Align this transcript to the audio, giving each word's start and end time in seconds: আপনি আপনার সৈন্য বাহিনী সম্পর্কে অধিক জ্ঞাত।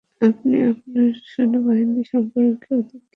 আপনি 0.21 0.55
আপনার 0.71 1.09
সৈন্য 1.25 1.53
বাহিনী 1.65 2.01
সম্পর্কে 2.11 2.69
অধিক 2.73 2.91
জ্ঞাত। 2.93 3.09